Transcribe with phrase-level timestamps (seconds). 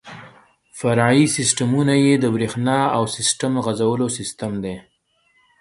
[0.77, 4.75] فرعي سیسټمونه یې د بریښنا او سیسټم غځولو سیستم دی.